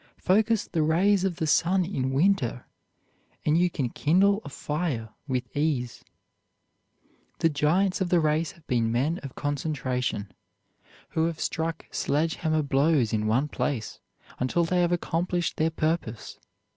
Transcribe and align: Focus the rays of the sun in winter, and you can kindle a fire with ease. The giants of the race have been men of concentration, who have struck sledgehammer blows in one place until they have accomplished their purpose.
Focus 0.17 0.65
the 0.67 0.81
rays 0.81 1.23
of 1.23 1.35
the 1.35 1.45
sun 1.45 1.85
in 1.85 2.09
winter, 2.09 2.65
and 3.45 3.55
you 3.55 3.69
can 3.69 3.87
kindle 3.87 4.41
a 4.43 4.49
fire 4.49 5.09
with 5.27 5.47
ease. 5.55 6.03
The 7.37 7.49
giants 7.49 8.01
of 8.01 8.09
the 8.09 8.19
race 8.19 8.53
have 8.53 8.65
been 8.65 8.91
men 8.91 9.19
of 9.19 9.35
concentration, 9.35 10.31
who 11.09 11.25
have 11.25 11.39
struck 11.39 11.85
sledgehammer 11.91 12.63
blows 12.63 13.13
in 13.13 13.27
one 13.27 13.47
place 13.47 13.99
until 14.39 14.63
they 14.65 14.81
have 14.81 14.91
accomplished 14.91 15.57
their 15.57 15.69
purpose. 15.69 16.39